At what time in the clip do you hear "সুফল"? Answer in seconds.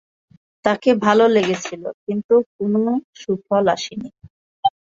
3.15-3.65